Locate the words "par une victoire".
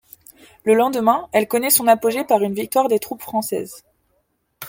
2.23-2.87